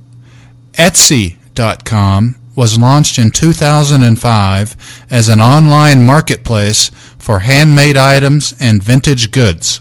Etsy.com 0.73 2.40
was 2.61 2.79
launched 2.79 3.19
in 3.19 3.31
2005 3.31 5.07
as 5.09 5.31
an 5.31 5.41
online 5.41 6.05
marketplace 6.05 6.91
for 7.17 7.39
handmade 7.39 7.97
items 7.97 8.55
and 8.61 8.83
vintage 8.83 9.31
goods. 9.31 9.81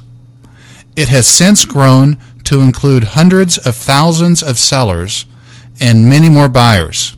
It 0.96 1.10
has 1.10 1.28
since 1.28 1.66
grown 1.66 2.18
to 2.46 2.62
include 2.62 3.04
hundreds 3.20 3.58
of 3.58 3.76
thousands 3.76 4.42
of 4.42 4.58
sellers 4.58 5.26
and 5.82 6.08
many 6.08 6.30
more 6.30 6.48
buyers. 6.48 7.18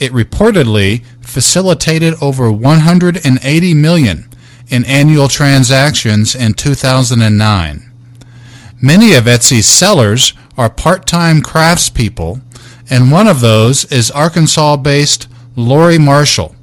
It 0.00 0.10
reportedly 0.10 1.04
facilitated 1.20 2.14
over 2.20 2.50
180 2.50 3.74
million 3.74 4.28
in 4.70 4.84
annual 4.86 5.28
transactions 5.28 6.34
in 6.34 6.54
2009. 6.54 7.92
Many 8.82 9.14
of 9.14 9.26
Etsy's 9.26 9.68
sellers 9.68 10.32
are 10.58 10.68
part-time 10.68 11.42
craftspeople, 11.42 12.40
and 12.90 13.10
one 13.10 13.26
of 13.26 13.40
those 13.40 13.86
is 13.86 14.10
Arkansas-based 14.10 15.26
Lori 15.56 15.98
Marshall. 15.98 16.54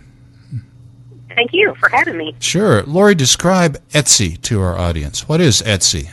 Thank 1.38 1.53
you 1.53 1.75
for 1.80 1.88
having 1.90 2.18
me. 2.18 2.36
Sure. 2.40 2.81
Lori, 2.84 3.14
describe 3.14 3.78
Etsy 3.90 4.42
to 4.42 4.59
our 4.59 4.75
audience. 4.75 5.30
What 5.30 5.40
is 5.40 5.62
Etsy? 5.62 6.12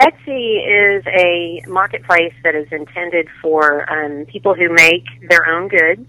Etsy 0.00 0.96
is 0.96 1.04
a 1.06 1.62
marketplace 1.68 2.32
that 2.44 2.54
is 2.54 2.66
intended 2.72 3.28
for 3.42 3.84
um, 3.92 4.24
people 4.24 4.54
who 4.54 4.70
make 4.70 5.04
their 5.28 5.46
own 5.46 5.68
goods. 5.68 6.08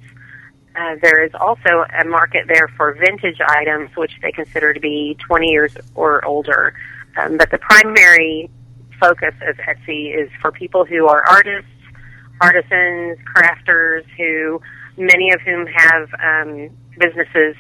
Uh, 0.74 0.96
there 1.02 1.22
is 1.22 1.32
also 1.34 1.84
a 2.00 2.06
market 2.06 2.48
there 2.48 2.70
for 2.78 2.94
vintage 2.94 3.42
items, 3.46 3.90
which 3.98 4.14
they 4.22 4.32
consider 4.32 4.74
to 4.74 4.80
be 4.80 5.18
20 5.28 5.50
years 5.50 5.76
or 5.96 6.24
older. 6.24 6.74
Um, 7.18 7.36
but 7.36 7.52
the 7.52 7.58
primary 7.58 8.50
focus 9.02 9.36
of 9.46 9.58
Etsy 9.58 10.18
is 10.18 10.30
for 10.42 10.54
people 10.54 10.86
who 10.86 11.08
are 11.08 11.28
artists, 11.28 11.70
artisans, 12.40 13.18
crafters, 13.36 14.06
who 14.18 14.62
many 14.96 15.32
of 15.34 15.42
whom 15.42 15.68
have 15.68 16.10
um, 16.24 16.70
businesses 17.00 17.56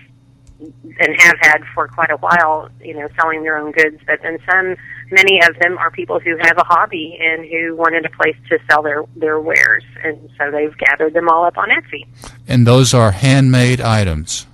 and 0.59 1.15
have 1.19 1.35
had 1.41 1.57
for 1.73 1.87
quite 1.87 2.11
a 2.11 2.17
while, 2.17 2.69
you 2.81 2.93
know, 2.93 3.07
selling 3.19 3.43
their 3.43 3.57
own 3.57 3.71
goods. 3.71 3.99
But 4.07 4.21
then 4.23 4.39
some, 4.49 4.75
many 5.11 5.39
of 5.41 5.57
them 5.59 5.77
are 5.77 5.91
people 5.91 6.19
who 6.19 6.37
have 6.41 6.57
a 6.57 6.63
hobby 6.63 7.17
and 7.19 7.45
who 7.45 7.75
wanted 7.75 8.05
a 8.05 8.09
place 8.09 8.37
to 8.49 8.59
sell 8.69 8.81
their 8.81 9.03
their 9.15 9.39
wares, 9.39 9.83
and 10.03 10.29
so 10.37 10.51
they've 10.51 10.75
gathered 10.77 11.13
them 11.13 11.29
all 11.29 11.45
up 11.45 11.57
on 11.57 11.69
Etsy. 11.69 12.07
And 12.47 12.65
those 12.65 12.93
are 12.93 13.11
handmade 13.11 13.81
items. 13.81 14.47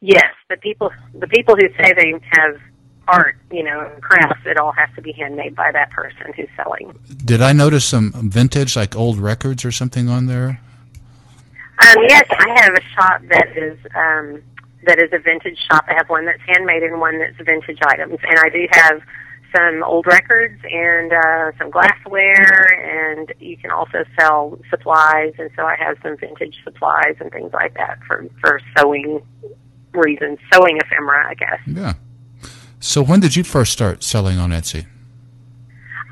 Yes, 0.00 0.32
the 0.48 0.56
people 0.56 0.90
the 1.14 1.26
people 1.26 1.56
who 1.56 1.68
say 1.76 1.92
they 1.92 2.14
have 2.30 2.60
art, 3.08 3.36
you 3.50 3.64
know, 3.64 3.90
crafts, 4.00 4.46
it 4.46 4.56
all 4.56 4.72
has 4.72 4.88
to 4.94 5.02
be 5.02 5.12
handmade 5.12 5.56
by 5.56 5.72
that 5.72 5.90
person 5.90 6.32
who's 6.36 6.48
selling. 6.56 6.96
Did 7.24 7.42
I 7.42 7.52
notice 7.52 7.84
some 7.84 8.12
vintage, 8.12 8.76
like 8.76 8.94
old 8.94 9.18
records 9.18 9.64
or 9.64 9.72
something 9.72 10.08
on 10.08 10.26
there? 10.26 10.60
Um, 11.80 11.96
yes, 12.08 12.24
I 12.30 12.60
have 12.60 12.74
a 12.74 12.82
shop 12.94 13.22
that 13.30 13.56
is 13.56 13.78
um, 13.94 14.42
that 14.86 14.98
is 14.98 15.10
a 15.12 15.18
vintage 15.18 15.58
shop. 15.70 15.84
I 15.88 15.94
have 15.94 16.08
one 16.08 16.26
that's 16.26 16.42
handmade 16.46 16.82
and 16.82 17.00
one 17.00 17.18
that's 17.18 17.36
vintage 17.36 17.78
items, 17.86 18.18
and 18.22 18.38
I 18.38 18.48
do 18.48 18.66
have 18.72 19.00
some 19.54 19.82
old 19.82 20.06
records 20.06 20.60
and 20.64 21.12
uh, 21.12 21.52
some 21.58 21.70
glassware, 21.70 23.18
and 23.18 23.32
you 23.40 23.56
can 23.56 23.70
also 23.70 24.04
sell 24.18 24.58
supplies. 24.70 25.32
And 25.38 25.50
so 25.56 25.62
I 25.62 25.76
have 25.76 25.96
some 26.02 26.16
vintage 26.16 26.56
supplies 26.64 27.16
and 27.20 27.30
things 27.32 27.52
like 27.52 27.74
that 27.74 27.98
for 28.06 28.26
for 28.40 28.60
sewing 28.76 29.22
reasons, 29.92 30.38
sewing 30.52 30.78
ephemera, 30.78 31.30
I 31.30 31.34
guess. 31.34 31.60
Yeah. 31.66 31.94
So 32.78 33.02
when 33.02 33.20
did 33.20 33.36
you 33.36 33.44
first 33.44 33.72
start 33.72 34.02
selling 34.02 34.38
on 34.38 34.50
Etsy? 34.50 34.86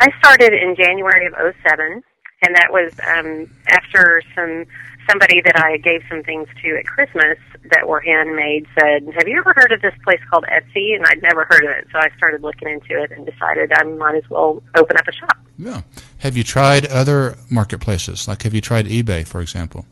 I 0.00 0.08
started 0.18 0.52
in 0.52 0.76
January 0.76 1.26
of 1.26 1.32
'07, 1.64 2.02
and 2.42 2.54
that 2.54 2.68
was 2.70 2.92
um, 3.06 3.50
after 3.66 4.22
some 4.34 4.64
somebody 5.08 5.40
that 5.40 5.58
I 5.58 5.78
gave 5.78 6.02
some 6.08 6.22
things 6.22 6.48
to 6.62 6.76
at 6.76 6.84
Christmas 6.84 7.38
that 7.70 7.88
were 7.88 8.00
handmade 8.00 8.66
said, 8.78 9.04
"Have 9.14 9.26
you 9.26 9.38
ever 9.38 9.52
heard 9.56 9.72
of 9.72 9.80
this 9.80 9.94
place 10.04 10.20
called 10.30 10.44
Etsy?" 10.44 10.94
And 10.94 11.04
I'd 11.06 11.22
never 11.22 11.44
heard 11.44 11.64
of 11.64 11.70
it, 11.70 11.88
so 11.92 11.98
I 11.98 12.08
started 12.16 12.42
looking 12.42 12.68
into 12.68 13.02
it 13.02 13.10
and 13.10 13.26
decided 13.26 13.72
I 13.72 13.82
might 13.84 14.16
as 14.16 14.28
well 14.30 14.62
open 14.76 14.96
up 14.96 15.08
a 15.08 15.12
shop. 15.12 15.38
Yeah. 15.58 15.82
Have 16.18 16.36
you 16.36 16.44
tried 16.44 16.86
other 16.86 17.36
marketplaces? 17.50 18.28
Like, 18.28 18.42
have 18.42 18.54
you 18.54 18.60
tried 18.60 18.86
eBay, 18.86 19.26
for 19.26 19.40
example? 19.40 19.86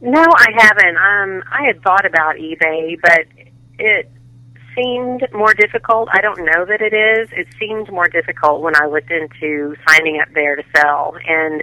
No, 0.00 0.22
I 0.22 0.46
haven't. 0.56 0.96
Um, 0.96 1.42
I 1.52 1.64
had 1.66 1.82
thought 1.82 2.06
about 2.06 2.36
eBay, 2.36 2.98
but 3.02 3.26
it 3.78 4.10
seemed 4.74 5.26
more 5.32 5.54
difficult. 5.54 6.08
I 6.12 6.20
don't 6.20 6.38
know 6.38 6.64
that 6.64 6.80
it 6.80 6.92
is. 6.92 7.28
It 7.32 7.48
seemed 7.58 7.90
more 7.90 8.08
difficult 8.08 8.62
when 8.62 8.74
I 8.76 8.86
looked 8.86 9.10
into 9.10 9.76
signing 9.88 10.20
up 10.20 10.28
there 10.34 10.56
to 10.56 10.62
sell. 10.76 11.16
And 11.26 11.62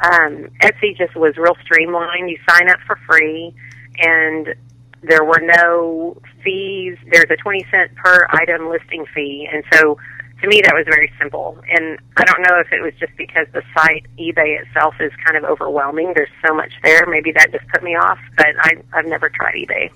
um, 0.00 0.50
Etsy 0.62 0.96
just 0.96 1.16
was 1.16 1.36
real 1.36 1.56
streamlined. 1.62 2.30
You 2.30 2.38
sign 2.48 2.70
up 2.70 2.78
for 2.86 2.98
free, 3.06 3.54
and 3.98 4.54
there 5.02 5.24
were 5.24 5.40
no 5.40 6.20
fees. 6.42 6.96
There's 7.10 7.30
a 7.30 7.36
20 7.36 7.66
cent 7.70 7.94
per 7.96 8.26
item 8.30 8.68
listing 8.68 9.06
fee. 9.14 9.48
And 9.52 9.64
so 9.72 9.98
to 10.40 10.46
me, 10.46 10.60
that 10.64 10.74
was 10.74 10.84
very 10.86 11.12
simple. 11.18 11.58
And 11.68 11.98
I 12.16 12.24
don't 12.24 12.42
know 12.42 12.60
if 12.60 12.72
it 12.72 12.80
was 12.82 12.92
just 13.00 13.16
because 13.16 13.46
the 13.52 13.62
site, 13.74 14.06
eBay 14.18 14.60
itself, 14.60 14.94
is 15.00 15.12
kind 15.24 15.36
of 15.36 15.44
overwhelming. 15.50 16.12
There's 16.14 16.30
so 16.46 16.54
much 16.54 16.72
there. 16.82 17.06
Maybe 17.06 17.32
that 17.32 17.50
just 17.50 17.66
put 17.68 17.82
me 17.82 17.96
off, 17.96 18.18
but 18.36 18.46
I, 18.60 18.76
I've 18.92 19.06
never 19.06 19.28
tried 19.28 19.54
eBay. 19.54 19.90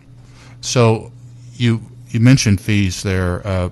So 0.61 1.13
you 1.55 1.81
you 2.13 2.21
mentioned 2.21 2.61
fees 2.61 3.03
there. 3.03 3.47
Uh, 3.47 3.71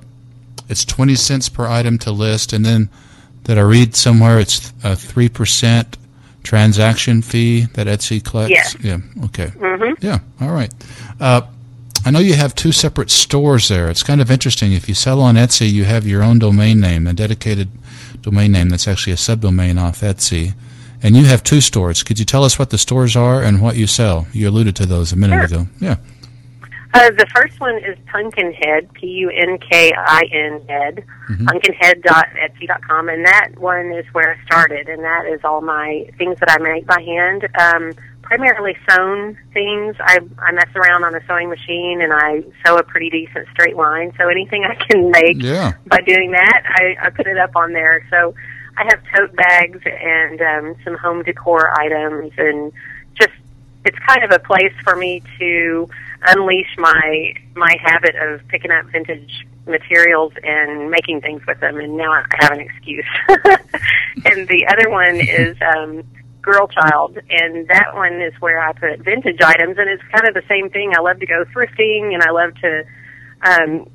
it's 0.68 0.84
20 0.84 1.14
cents 1.16 1.48
per 1.48 1.66
item 1.66 1.98
to 1.98 2.12
list, 2.12 2.52
and 2.52 2.64
then 2.64 2.88
did 3.44 3.58
I 3.58 3.62
read 3.62 3.96
somewhere 3.96 4.38
it's 4.38 4.70
a 4.84 4.92
3% 4.92 5.94
transaction 6.42 7.22
fee 7.22 7.62
that 7.74 7.86
Etsy 7.86 8.24
collects? 8.24 8.50
Yes. 8.50 8.76
Yeah, 8.80 8.98
okay. 9.24 9.46
Mm-hmm. 9.46 10.04
Yeah, 10.04 10.20
all 10.40 10.52
right. 10.52 10.72
Uh, 11.18 11.42
I 12.04 12.10
know 12.10 12.18
you 12.18 12.34
have 12.34 12.54
two 12.54 12.72
separate 12.72 13.10
stores 13.10 13.68
there. 13.68 13.90
It's 13.90 14.02
kind 14.02 14.20
of 14.20 14.30
interesting. 14.30 14.72
If 14.72 14.88
you 14.88 14.94
sell 14.94 15.20
on 15.20 15.34
Etsy, 15.34 15.70
you 15.70 15.84
have 15.84 16.06
your 16.06 16.22
own 16.22 16.38
domain 16.38 16.80
name, 16.80 17.06
a 17.06 17.12
dedicated 17.12 17.68
domain 18.22 18.52
name 18.52 18.70
that's 18.70 18.88
actually 18.88 19.12
a 19.12 19.16
subdomain 19.16 19.80
off 19.80 20.00
Etsy. 20.00 20.54
And 21.02 21.16
you 21.16 21.24
have 21.26 21.42
two 21.42 21.60
stores. 21.60 22.02
Could 22.02 22.18
you 22.18 22.24
tell 22.24 22.44
us 22.44 22.58
what 22.58 22.70
the 22.70 22.78
stores 22.78 23.16
are 23.16 23.42
and 23.42 23.60
what 23.60 23.76
you 23.76 23.86
sell? 23.86 24.26
You 24.32 24.48
alluded 24.48 24.76
to 24.76 24.86
those 24.86 25.12
a 25.12 25.16
minute 25.16 25.48
sure. 25.48 25.60
ago. 25.60 25.70
Yeah. 25.80 25.96
Uh, 26.92 27.10
the 27.10 27.26
first 27.34 27.60
one 27.60 27.76
is 27.76 27.96
Punkinhead, 28.12 28.92
P-U-N-K-I-N 28.94 30.66
head, 30.68 31.04
mm-hmm. 31.28 31.46
punkinhead.etsy.com, 31.46 33.08
and 33.08 33.24
that 33.24 33.50
one 33.58 33.92
is 33.92 34.04
where 34.12 34.32
I 34.34 34.44
started, 34.44 34.88
and 34.88 35.04
that 35.04 35.26
is 35.26 35.40
all 35.44 35.60
my 35.60 36.10
things 36.18 36.40
that 36.40 36.50
I 36.50 36.58
make 36.58 36.86
by 36.86 37.00
hand. 37.00 37.46
Um, 37.58 37.92
primarily 38.22 38.76
sewn 38.88 39.36
things. 39.52 39.96
I, 40.00 40.18
I 40.38 40.52
mess 40.52 40.68
around 40.74 41.04
on 41.04 41.14
a 41.14 41.20
sewing 41.26 41.48
machine, 41.48 42.00
and 42.00 42.12
I 42.12 42.42
sew 42.64 42.76
a 42.78 42.82
pretty 42.82 43.10
decent 43.10 43.48
straight 43.52 43.76
line. 43.76 44.12
So 44.18 44.28
anything 44.28 44.64
I 44.64 44.74
can 44.74 45.10
make 45.10 45.42
yeah. 45.42 45.72
by 45.86 45.98
doing 45.98 46.32
that, 46.32 46.62
I, 46.66 47.06
I 47.06 47.10
put 47.10 47.26
it 47.26 47.38
up 47.38 47.56
on 47.56 47.72
there. 47.72 48.06
So 48.10 48.34
I 48.76 48.84
have 48.84 49.00
tote 49.14 49.34
bags 49.34 49.80
and 49.84 50.40
um, 50.40 50.76
some 50.84 50.96
home 50.96 51.22
decor 51.22 51.72
items, 51.80 52.32
and 52.38 52.72
just 53.20 53.32
it's 53.84 53.98
kind 54.06 54.22
of 54.22 54.30
a 54.30 54.38
place 54.38 54.72
for 54.84 54.94
me 54.94 55.22
to 55.38 55.88
unleash 56.26 56.74
my 56.78 57.34
my 57.54 57.76
habit 57.82 58.14
of 58.16 58.46
picking 58.48 58.70
up 58.70 58.86
vintage 58.86 59.46
materials 59.66 60.32
and 60.42 60.90
making 60.90 61.20
things 61.20 61.42
with 61.46 61.60
them 61.60 61.78
and 61.78 61.96
now 61.96 62.12
I 62.12 62.24
have 62.40 62.52
an 62.52 62.60
excuse. 62.60 63.06
and 63.28 64.48
the 64.48 64.66
other 64.70 64.90
one 64.90 65.16
is 65.16 65.56
um 65.76 66.04
Girl 66.42 66.68
Child 66.68 67.18
and 67.28 67.68
that 67.68 67.94
one 67.94 68.20
is 68.20 68.32
where 68.40 68.58
I 68.58 68.72
put 68.72 69.00
vintage 69.00 69.40
items 69.40 69.76
and 69.78 69.88
it's 69.88 70.02
kind 70.12 70.26
of 70.26 70.34
the 70.34 70.46
same 70.48 70.70
thing. 70.70 70.92
I 70.96 71.00
love 71.00 71.20
to 71.20 71.26
go 71.26 71.44
thrifting 71.54 72.14
and 72.14 72.22
I 72.22 72.30
love 72.30 72.54
to 72.56 72.84
um 73.42 73.88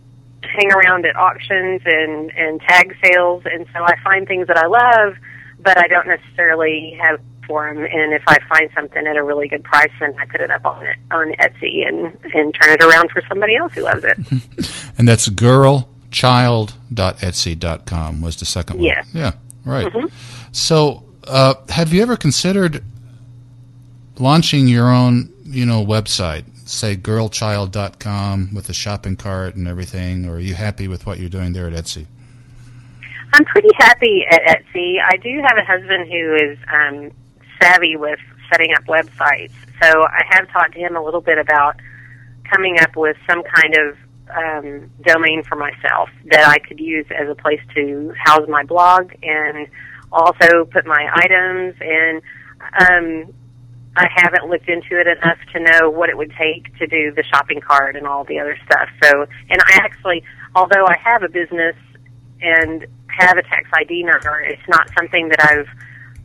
hang 0.43 0.71
around 0.71 1.05
at 1.05 1.15
auctions 1.15 1.81
and 1.85 2.31
and 2.31 2.61
tag 2.61 2.95
sales 3.03 3.43
and 3.45 3.65
so 3.73 3.83
I 3.83 3.95
find 4.03 4.27
things 4.27 4.47
that 4.47 4.57
I 4.57 4.67
love 4.67 5.15
but 5.59 5.77
I 5.77 5.87
don't 5.87 6.07
necessarily 6.07 6.97
have 7.01 7.19
for 7.47 7.67
them. 7.67 7.83
And 7.83 8.13
if 8.13 8.23
I 8.27 8.37
find 8.49 8.69
something 8.75 9.05
at 9.05 9.17
a 9.17 9.23
really 9.23 9.47
good 9.47 9.63
price, 9.63 9.91
then 9.99 10.15
I 10.19 10.25
put 10.25 10.41
it 10.41 10.51
up 10.51 10.65
on 10.65 10.85
it 10.85 10.97
on 11.11 11.31
Etsy 11.33 11.87
and 11.87 12.17
and 12.33 12.53
turn 12.53 12.73
it 12.73 12.83
around 12.83 13.11
for 13.11 13.21
somebody 13.27 13.55
else 13.55 13.73
who 13.73 13.81
loves 13.81 14.03
it. 14.03 14.17
and 14.97 15.07
that's 15.07 15.29
girlchild.etsy.com 15.29 18.21
was 18.21 18.37
the 18.37 18.45
second 18.45 18.77
one. 18.77 18.85
Yeah. 18.85 19.03
Yeah. 19.13 19.33
Right. 19.65 19.87
Mm-hmm. 19.87 20.07
So, 20.51 21.03
uh, 21.27 21.55
have 21.69 21.91
you 21.91 22.01
ever 22.01 22.15
considered 22.15 22.83
launching 24.19 24.67
your 24.67 24.91
own, 24.91 25.33
you 25.43 25.65
know, 25.65 25.85
website? 25.85 26.45
Say 26.67 26.95
girlchild.com 26.95 28.53
with 28.53 28.69
a 28.69 28.73
shopping 28.73 29.15
cart 29.15 29.55
and 29.55 29.67
everything, 29.67 30.27
or 30.27 30.35
are 30.35 30.39
you 30.39 30.55
happy 30.55 30.87
with 30.87 31.05
what 31.05 31.19
you're 31.19 31.29
doing 31.29 31.53
there 31.53 31.67
at 31.67 31.73
Etsy? 31.73 32.07
I'm 33.33 33.45
pretty 33.45 33.69
happy 33.77 34.25
at 34.31 34.41
Etsy. 34.43 34.95
I 35.03 35.17
do 35.17 35.41
have 35.45 35.57
a 35.57 35.65
husband 35.65 36.07
who 36.07 36.35
is 36.35 36.57
um, 36.71 37.11
savvy 37.61 37.95
with 37.95 38.19
setting 38.51 38.73
up 38.75 38.83
websites. 38.85 39.51
So 39.81 40.03
I 40.03 40.23
have 40.29 40.49
talked 40.49 40.73
to 40.73 40.79
him 40.79 40.95
a 40.95 41.03
little 41.03 41.21
bit 41.21 41.37
about 41.37 41.75
coming 42.49 42.79
up 42.79 42.95
with 42.95 43.17
some 43.27 43.43
kind 43.43 43.75
of 43.77 43.97
um, 44.35 44.91
domain 45.01 45.43
for 45.43 45.55
myself 45.55 46.09
that 46.25 46.47
I 46.47 46.59
could 46.59 46.79
use 46.79 47.05
as 47.11 47.29
a 47.29 47.35
place 47.35 47.61
to 47.75 48.13
house 48.17 48.47
my 48.47 48.63
blog 48.63 49.11
and 49.21 49.67
also 50.11 50.65
put 50.65 50.85
my 50.85 51.09
items 51.13 51.75
and 51.81 52.21
um, 52.79 53.33
I 53.97 54.07
haven't 54.13 54.49
looked 54.49 54.67
into 54.67 54.99
it 54.99 55.07
enough 55.07 55.37
to 55.53 55.59
know 55.59 55.89
what 55.89 56.09
it 56.09 56.17
would 56.17 56.33
take 56.37 56.75
to 56.79 56.87
do 56.87 57.13
the 57.13 57.23
shopping 57.23 57.61
cart 57.61 57.95
and 57.95 58.05
all 58.05 58.25
the 58.25 58.39
other 58.39 58.57
stuff. 58.65 58.89
So, 59.01 59.25
and 59.49 59.61
I 59.61 59.79
actually, 59.83 60.23
although 60.53 60.85
I 60.85 60.97
have 61.01 61.23
a 61.23 61.29
business 61.29 61.75
and 62.41 62.85
have 63.07 63.37
a 63.37 63.43
tax 63.43 63.69
ID 63.73 64.03
number, 64.03 64.41
it's 64.41 64.67
not 64.67 64.89
something 64.97 65.29
that 65.29 65.41
I've 65.41 65.69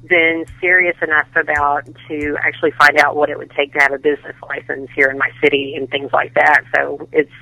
been 0.08 0.44
serious 0.61 0.97
enough 1.02 1.29
about 1.37 1.87
to 2.08 2.37
actually 2.43 2.73
find 2.73 2.99
out 2.99 3.17
what 3.17 3.31
it 3.31 3.38
would 3.38 3.50
take 3.50 3.73
to 3.75 3.79
have 3.81 3.93
a 3.93 3.99
business 3.99 4.35
license 4.49 4.88
here 4.94 5.08
in 5.08 5.19
my 5.19 5.31
city 5.43 5.75
and 5.76 5.88
things 5.91 6.11
like 6.12 6.35
that. 6.35 6.62
So 6.75 7.08
it's 7.12 7.32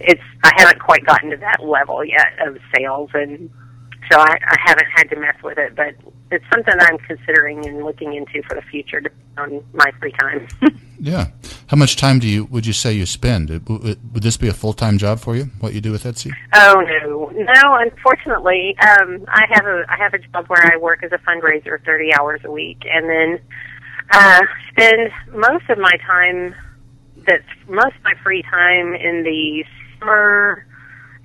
it's 0.00 0.22
I 0.42 0.52
haven't 0.56 0.80
quite 0.80 1.04
gotten 1.04 1.30
to 1.30 1.36
that 1.36 1.62
level 1.62 2.04
yet 2.04 2.32
of 2.46 2.58
sales 2.74 3.10
and 3.14 3.50
so 4.10 4.18
I, 4.18 4.36
I 4.46 4.56
haven't 4.64 4.88
had 4.94 5.10
to 5.10 5.16
mess 5.16 5.36
with 5.42 5.58
it, 5.58 5.76
but 5.76 5.94
it's 6.32 6.44
something 6.50 6.74
I'm 6.78 6.98
considering 6.98 7.66
and 7.66 7.84
looking 7.84 8.14
into 8.14 8.42
for 8.48 8.54
the 8.54 8.62
future 8.62 9.02
on 9.38 9.62
my 9.72 9.90
free 10.00 10.12
time. 10.12 10.48
yeah. 11.00 11.28
How 11.68 11.76
much 11.76 11.96
time 11.96 12.18
do 12.18 12.28
you 12.28 12.44
would 12.46 12.66
you 12.66 12.72
say 12.72 12.92
you 12.92 13.06
spend? 13.06 13.50
Would 13.50 14.22
this 14.22 14.36
be 14.36 14.48
a 14.48 14.52
full 14.52 14.72
time 14.72 14.98
job 14.98 15.20
for 15.20 15.36
you? 15.36 15.44
What 15.60 15.74
you 15.74 15.80
do 15.80 15.92
with 15.92 16.04
Etsy? 16.04 16.32
Oh 16.54 16.80
no, 16.80 17.30
no. 17.30 17.74
Unfortunately, 17.74 18.76
um, 18.80 19.24
I 19.28 19.44
have 19.50 19.66
a 19.66 19.84
I 19.88 19.96
have 19.96 20.14
a 20.14 20.18
job 20.18 20.46
where 20.48 20.72
I 20.72 20.76
work 20.76 21.02
as 21.02 21.12
a 21.12 21.18
fundraiser 21.18 21.84
30 21.84 22.14
hours 22.14 22.40
a 22.44 22.50
week, 22.50 22.82
and 22.90 23.08
then 23.08 23.40
uh, 24.10 24.40
spend 24.70 25.10
most 25.32 25.68
of 25.70 25.78
my 25.78 25.92
time 26.06 26.54
that's 27.26 27.44
most 27.68 27.96
of 27.96 28.04
my 28.04 28.14
free 28.22 28.42
time 28.42 28.94
in 28.94 29.22
the 29.22 29.64
summer 29.98 30.66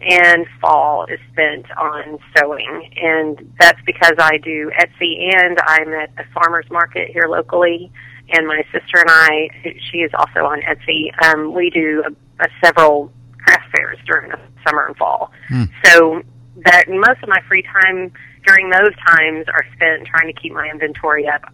and 0.01 0.45
fall 0.61 1.05
is 1.05 1.19
spent 1.31 1.65
on 1.77 2.19
sewing. 2.35 2.89
And 3.01 3.53
that's 3.59 3.79
because 3.85 4.13
I 4.19 4.38
do 4.38 4.71
Etsy 4.79 5.33
and 5.35 5.57
I'm 5.65 5.94
at 5.94 6.11
a 6.17 6.23
farmer's 6.33 6.69
market 6.69 7.09
here 7.09 7.27
locally. 7.27 7.91
And 8.29 8.45
my 8.45 8.61
sister 8.71 8.97
and 8.97 9.09
I, 9.09 9.49
she 9.91 9.99
is 9.99 10.11
also 10.13 10.45
on 10.45 10.61
Etsy, 10.61 11.11
um, 11.23 11.53
we 11.53 11.69
do 11.69 12.03
a, 12.05 12.44
a 12.44 12.47
several 12.63 13.11
craft 13.38 13.75
fairs 13.75 13.97
during 14.05 14.29
the 14.31 14.39
summer 14.65 14.85
and 14.88 14.97
fall. 14.97 15.31
Hmm. 15.47 15.63
So 15.83 16.21
that 16.65 16.85
most 16.89 17.23
of 17.23 17.29
my 17.29 17.39
free 17.47 17.63
time 17.63 18.11
during 18.45 18.69
those 18.69 18.94
times 19.05 19.45
are 19.47 19.65
spent 19.75 20.07
trying 20.07 20.33
to 20.33 20.39
keep 20.39 20.53
my 20.53 20.69
inventory 20.69 21.27
up. 21.27 21.53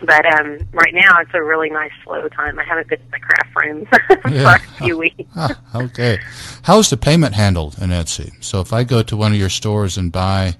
But 0.00 0.26
um, 0.38 0.58
right 0.72 0.92
now, 0.92 1.20
it's 1.20 1.30
a 1.34 1.42
really 1.42 1.70
nice 1.70 1.92
slow 2.04 2.28
time. 2.28 2.58
I 2.58 2.64
haven't 2.64 2.88
been 2.88 2.98
to 2.98 3.04
the 3.10 3.18
craft 3.18 3.56
room 3.56 3.86
for 4.22 4.28
yeah. 4.28 4.56
a 4.56 4.58
few 4.84 4.98
weeks. 5.06 5.30
Ah, 5.34 5.60
okay. 5.74 6.18
How's 6.62 6.90
the 6.90 6.96
payment 6.96 7.34
handled 7.34 7.78
in 7.80 7.90
Etsy? 7.90 8.32
So 8.44 8.60
if 8.60 8.72
I 8.72 8.84
go 8.84 9.02
to 9.02 9.16
one 9.16 9.32
of 9.32 9.38
your 9.38 9.48
stores 9.48 9.96
and 9.96 10.12
buy 10.12 10.56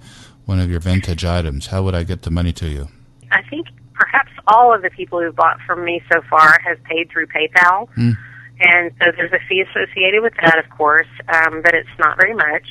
one 0.47 0.61
of 0.61 0.71
your 0.71 0.81
vintage 0.81 1.25
items, 1.25 1.67
how 1.67 1.83
would 1.83 1.95
I 1.95 2.05
get 2.05 2.23
the 2.23 2.31
money 2.31 2.53
to 2.55 2.69
you? 2.69 2.89
I 3.31 3.43
think 3.51 3.67
perhaps 3.95 4.31
all 4.47 4.75
of 4.75 4.83
the 4.83 4.91
people 4.91 5.21
who've 5.21 5.35
bought 5.35 5.59
from 5.67 5.85
me 5.85 6.03
so 6.13 6.21
far 6.31 6.59
have 6.65 6.83
paid 6.85 7.11
through 7.11 7.27
PayPal. 7.27 7.89
Hmm. 7.91 8.13
And 8.59 8.91
so 8.99 9.13
there's 9.15 9.33
a 9.33 9.49
fee 9.49 9.63
associated 9.69 10.23
with 10.23 10.33
that, 10.41 10.59
of 10.59 10.71
course, 10.71 11.09
um, 11.29 11.61
but 11.63 11.75
it's 11.75 11.89
not 11.99 12.17
very 12.17 12.35
much. 12.35 12.67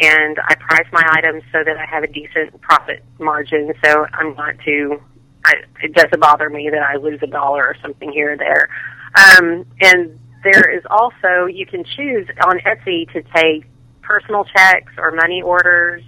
And 0.00 0.38
I 0.46 0.54
price 0.54 0.86
my 0.92 1.02
items 1.16 1.42
so 1.50 1.64
that 1.64 1.76
I 1.76 1.86
have 1.86 2.04
a 2.04 2.06
decent 2.06 2.60
profit 2.60 3.02
margin, 3.18 3.72
so 3.82 4.06
I'm 4.12 4.34
not 4.34 4.54
too 4.64 5.00
I, 5.46 5.54
it 5.82 5.94
doesn't 5.94 6.20
bother 6.20 6.50
me 6.50 6.68
that 6.70 6.82
I 6.82 6.96
lose 6.96 7.20
a 7.22 7.26
dollar 7.26 7.64
or 7.64 7.76
something 7.80 8.10
here 8.12 8.32
or 8.32 8.36
there. 8.36 8.68
Um, 9.14 9.64
and 9.80 10.18
there 10.42 10.70
is 10.76 10.82
also 10.90 11.46
you 11.46 11.66
can 11.66 11.84
choose 11.84 12.28
on 12.44 12.58
Etsy 12.60 13.10
to 13.12 13.22
take 13.34 13.64
personal 14.02 14.44
checks 14.44 14.92
or 14.98 15.12
money 15.12 15.42
orders. 15.42 16.02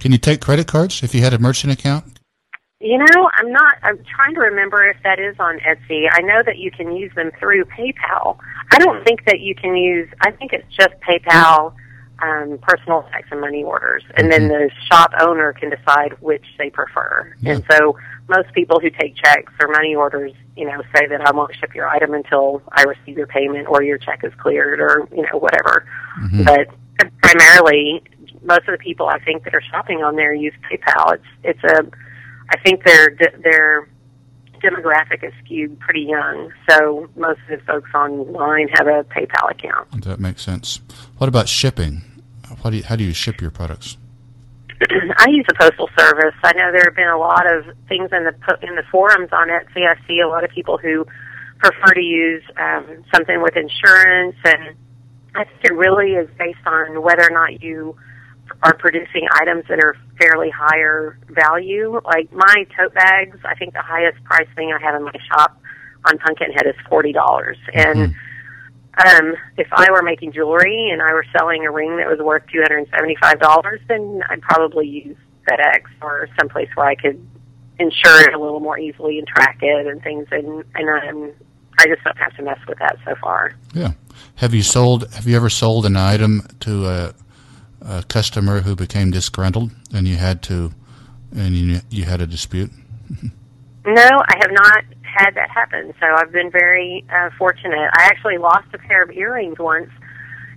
Can 0.00 0.12
you 0.12 0.18
take 0.18 0.40
credit 0.40 0.66
cards 0.66 1.02
if 1.02 1.14
you 1.14 1.22
had 1.22 1.34
a 1.34 1.38
merchant 1.38 1.72
account? 1.72 2.18
You 2.80 2.98
know, 2.98 3.30
I'm 3.34 3.50
not. 3.50 3.74
I'm 3.82 3.98
trying 4.04 4.34
to 4.34 4.40
remember 4.40 4.88
if 4.88 5.02
that 5.02 5.18
is 5.18 5.34
on 5.40 5.58
Etsy. 5.58 6.06
I 6.12 6.20
know 6.20 6.42
that 6.46 6.58
you 6.58 6.70
can 6.70 6.94
use 6.94 7.12
them 7.16 7.32
through 7.38 7.64
PayPal. 7.64 8.38
I 8.70 8.78
don't 8.78 9.02
think 9.04 9.24
that 9.24 9.40
you 9.40 9.56
can 9.56 9.76
use. 9.76 10.08
I 10.20 10.30
think 10.30 10.52
it's 10.52 10.72
just 10.72 10.90
PayPal, 11.00 11.74
um, 12.22 12.58
personal 12.62 13.04
checks 13.10 13.26
and 13.32 13.40
money 13.40 13.64
orders, 13.64 14.04
and 14.16 14.30
mm-hmm. 14.30 14.46
then 14.46 14.48
the 14.48 14.70
shop 14.88 15.10
owner 15.20 15.52
can 15.54 15.70
decide 15.70 16.12
which 16.20 16.44
they 16.56 16.70
prefer. 16.70 17.34
Yeah. 17.40 17.54
And 17.54 17.64
so 17.68 17.96
most 18.28 18.52
people 18.52 18.78
who 18.78 18.90
take 18.90 19.16
checks 19.16 19.52
or 19.60 19.68
money 19.68 19.94
orders, 19.94 20.32
you 20.56 20.66
know, 20.66 20.82
say 20.94 21.06
that 21.06 21.20
I 21.22 21.32
won't 21.32 21.54
ship 21.56 21.74
your 21.74 21.88
item 21.88 22.12
until 22.12 22.62
I 22.72 22.82
receive 22.82 23.16
your 23.16 23.26
payment 23.26 23.68
or 23.68 23.82
your 23.82 23.98
check 23.98 24.20
is 24.22 24.32
cleared 24.38 24.80
or, 24.80 25.08
you 25.14 25.22
know, 25.22 25.38
whatever. 25.38 25.86
Mm-hmm. 26.20 26.44
But 26.44 26.68
primarily, 27.22 28.02
most 28.42 28.68
of 28.68 28.72
the 28.72 28.78
people 28.78 29.06
I 29.06 29.18
think 29.20 29.44
that 29.44 29.54
are 29.54 29.62
shopping 29.62 30.02
on 30.02 30.16
there 30.16 30.34
use 30.34 30.54
PayPal. 30.70 31.14
It's, 31.14 31.24
it's 31.44 31.64
a, 31.64 31.86
I 32.50 32.58
think 32.60 32.84
their, 32.84 33.16
their 33.42 33.88
demographic 34.62 35.24
is 35.24 35.32
skewed 35.44 35.78
pretty 35.80 36.02
young. 36.02 36.52
So 36.68 37.08
most 37.16 37.40
of 37.48 37.60
the 37.60 37.64
folks 37.64 37.90
online 37.94 38.68
have 38.74 38.86
a 38.88 39.04
PayPal 39.04 39.50
account. 39.50 40.04
That 40.04 40.20
makes 40.20 40.42
sense. 40.42 40.80
What 41.16 41.28
about 41.28 41.48
shipping? 41.48 42.02
What 42.60 42.72
do 42.72 42.78
you, 42.78 42.82
how 42.82 42.96
do 42.96 43.04
you 43.04 43.12
ship 43.12 43.40
your 43.40 43.50
products? 43.50 43.96
I 45.18 45.26
use 45.30 45.44
the 45.48 45.54
postal 45.54 45.88
service. 45.98 46.34
I 46.44 46.52
know 46.52 46.70
there 46.72 46.84
have 46.86 46.94
been 46.94 47.08
a 47.08 47.18
lot 47.18 47.46
of 47.46 47.64
things 47.88 48.10
in 48.12 48.24
the 48.24 48.34
in 48.62 48.76
the 48.76 48.84
forums 48.90 49.30
on 49.32 49.48
Etsy. 49.48 49.86
I 49.86 49.96
see 50.06 50.20
a 50.20 50.28
lot 50.28 50.44
of 50.44 50.50
people 50.50 50.78
who 50.78 51.06
prefer 51.58 51.94
to 51.94 52.00
use 52.00 52.42
um, 52.56 53.04
something 53.12 53.42
with 53.42 53.56
insurance, 53.56 54.36
and 54.44 54.76
I 55.34 55.44
think 55.44 55.64
it 55.64 55.74
really 55.74 56.12
is 56.12 56.28
based 56.38 56.64
on 56.66 57.02
whether 57.02 57.22
or 57.22 57.30
not 57.30 57.62
you 57.62 57.96
are 58.62 58.74
producing 58.74 59.26
items 59.32 59.64
that 59.68 59.78
are 59.80 59.96
fairly 60.20 60.50
higher 60.50 61.18
value. 61.28 62.00
Like 62.04 62.32
my 62.32 62.66
tote 62.76 62.94
bags, 62.94 63.38
I 63.44 63.54
think 63.56 63.74
the 63.74 63.82
highest 63.82 64.22
price 64.24 64.48
thing 64.54 64.72
I 64.72 64.80
have 64.80 64.94
in 64.94 65.04
my 65.04 65.18
shop 65.28 65.60
on 66.04 66.18
Punkinhead 66.18 66.68
is 66.68 66.76
forty 66.88 67.12
dollars, 67.12 67.58
and 67.74 67.98
mm-hmm 67.98 68.27
Um, 69.06 69.34
if 69.56 69.68
I 69.72 69.90
were 69.92 70.02
making 70.02 70.32
jewelry 70.32 70.90
and 70.90 71.00
I 71.00 71.12
were 71.12 71.24
selling 71.36 71.64
a 71.64 71.70
ring 71.70 71.98
that 71.98 72.08
was 72.08 72.18
worth 72.18 72.42
two 72.52 72.60
hundred 72.60 72.78
and 72.78 72.88
seventy-five 72.90 73.38
dollars, 73.40 73.80
then 73.88 74.22
I'd 74.28 74.42
probably 74.42 74.88
use 74.88 75.16
FedEx 75.48 75.82
or 76.02 76.28
someplace 76.38 76.68
where 76.74 76.86
I 76.86 76.94
could 76.96 77.24
insure 77.78 78.28
it 78.28 78.34
a 78.34 78.38
little 78.38 78.60
more 78.60 78.78
easily 78.78 79.18
and 79.18 79.26
track 79.26 79.58
it 79.62 79.86
and 79.86 80.02
things. 80.02 80.26
And 80.32 80.64
and 80.74 80.88
um, 80.88 81.32
I 81.78 81.86
just 81.86 82.02
don't 82.02 82.18
have 82.18 82.36
to 82.36 82.42
mess 82.42 82.58
with 82.66 82.78
that 82.80 82.98
so 83.04 83.14
far. 83.20 83.54
Yeah. 83.72 83.92
Have 84.36 84.52
you 84.52 84.62
sold? 84.62 85.12
Have 85.14 85.26
you 85.26 85.36
ever 85.36 85.50
sold 85.50 85.86
an 85.86 85.96
item 85.96 86.46
to 86.60 86.86
a, 86.88 87.14
a 87.80 88.04
customer 88.08 88.60
who 88.62 88.74
became 88.74 89.12
disgruntled 89.12 89.70
and 89.94 90.08
you 90.08 90.16
had 90.16 90.42
to, 90.44 90.72
and 91.36 91.54
you 91.54 91.80
you 91.88 92.04
had 92.04 92.20
a 92.20 92.26
dispute? 92.26 92.72
No, 93.94 94.08
I 94.28 94.36
have 94.40 94.50
not 94.52 94.84
had 95.02 95.30
that 95.34 95.50
happen. 95.50 95.92
So 96.00 96.06
I've 96.06 96.32
been 96.32 96.50
very 96.50 97.04
uh, 97.12 97.30
fortunate. 97.38 97.88
I 97.96 98.04
actually 98.04 98.38
lost 98.38 98.66
a 98.74 98.78
pair 98.78 99.02
of 99.02 99.10
earrings 99.10 99.58
once. 99.58 99.88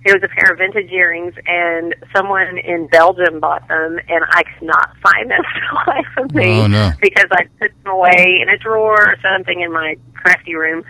It 0.04 0.12
was 0.12 0.22
a 0.24 0.28
pair 0.34 0.50
of 0.52 0.58
vintage 0.58 0.90
earrings, 0.90 1.32
and 1.46 1.94
someone 2.14 2.58
in 2.58 2.88
Belgium 2.88 3.38
bought 3.38 3.66
them, 3.68 4.00
and 4.08 4.24
I 4.30 4.42
could 4.42 4.66
not 4.66 4.90
find 5.00 5.30
them 5.30 5.40
for 5.54 5.60
the 5.60 5.90
life 5.92 6.12
of 6.18 6.34
me 6.34 6.60
Oh, 6.60 6.66
no. 6.66 6.90
because 7.00 7.28
I 7.30 7.44
put 7.60 7.70
them 7.84 7.92
away 7.94 8.40
in 8.42 8.48
a 8.48 8.58
drawer 8.58 8.98
or 9.00 9.16
something 9.22 9.60
in 9.60 9.72
my 9.72 9.94
crafty 10.14 10.56
room. 10.56 10.82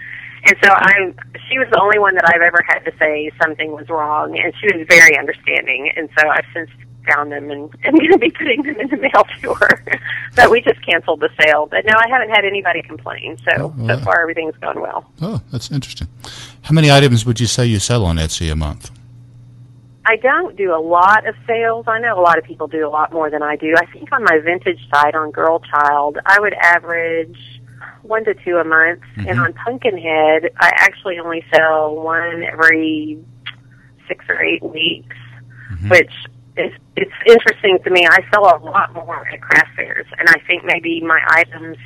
And 0.47 0.57
so 0.65 0.71
I, 0.73 1.13
she 1.49 1.59
was 1.59 1.69
the 1.71 1.81
only 1.81 1.99
one 2.01 2.15
that 2.17 2.25
I've 2.27 2.41
ever 2.43 2.65
had 2.67 2.81
to 2.87 2.93
say 2.99 3.31
something 3.41 3.71
was 3.73 3.87
wrong, 3.91 4.37
and 4.37 4.53
she 4.59 4.67
was 4.77 4.87
very 4.89 5.17
understanding. 5.19 5.93
And 5.95 6.09
so 6.19 6.29
I've 6.29 6.47
since 6.55 6.71
found 7.05 7.33
them 7.33 7.51
and 7.51 7.71
I'm 7.85 7.95
going 7.97 8.13
to 8.13 8.19
be 8.19 8.31
putting 8.31 8.63
them 8.63 8.79
in 8.81 8.89
the 8.89 8.97
mail 8.97 9.25
to 9.43 9.55
her. 9.55 9.85
but 10.37 10.51
we 10.51 10.61
just 10.61 10.85
canceled 10.85 11.21
the 11.21 11.31
sale. 11.41 11.67
But 11.67 11.85
no, 11.85 11.93
I 11.97 12.09
haven't 12.09 12.31
had 12.31 12.45
anybody 12.45 12.83
complain. 12.83 13.39
So 13.39 13.51
Oh, 13.63 13.75
wow. 13.77 13.97
so 13.99 14.05
far 14.05 14.23
everything's 14.23 14.57
gone 14.57 14.81
well. 14.81 15.11
Oh, 15.21 15.41
that's 15.51 15.71
interesting. 15.71 16.09
How 16.63 16.73
many 16.73 16.91
items 16.91 17.25
would 17.27 17.41
you 17.41 17.47
say 17.47 17.67
you 17.67 17.79
sell 17.79 18.05
on 18.05 18.17
Etsy 18.17 18.51
a 18.51 18.57
month? 18.57 18.91
I 20.05 20.17
don't 20.17 20.57
do 20.57 20.75
a 20.75 20.81
lot 20.81 21.29
of 21.29 21.37
sales. 21.47 21.85
I 21.87 22.01
know 22.01 22.19
a 22.19 22.21
lot 22.21 22.37
of 22.39 22.45
people 22.45 22.67
do 22.67 22.87
a 22.87 22.91
lot 22.91 23.13
more 23.13 23.31
than 23.31 23.43
I 23.43 23.55
do. 23.57 23.75
I 23.77 23.87
think 23.87 24.11
on 24.13 24.25
my 24.25 24.39
vintage 24.45 24.81
side 24.93 25.15
on 25.15 25.31
Girl 25.31 25.61
Child, 25.61 26.19
I 26.27 26.41
would 26.41 26.55
average 26.55 27.39
one 28.03 28.25
to 28.25 28.35
two 28.35 28.57
a 28.57 28.65
month. 28.65 29.03
And 29.17 29.27
mm-hmm. 29.27 29.41
on 29.41 29.53
Punkinhead, 29.53 30.51
I 30.59 30.73
actually 30.77 31.19
only 31.21 31.45
sell 31.55 31.95
one 31.95 32.43
every 32.43 33.25
six 34.09 34.25
or 34.29 34.43
eight 34.43 34.63
weeks, 34.63 35.17
mm-hmm. 35.73 35.89
which 35.89 36.13
is 36.57 36.73
it's 36.97 37.13
interesting 37.27 37.79
to 37.85 37.91
me. 37.91 38.07
I 38.07 38.21
sell 38.33 38.45
a 38.45 38.59
lot 38.65 38.93
more 38.95 39.27
at 39.27 39.41
craft 39.41 39.75
fairs, 39.77 40.07
and 40.19 40.29
I 40.29 40.39
think 40.47 40.65
maybe 40.65 41.01
my 41.01 41.21
items 41.29 41.79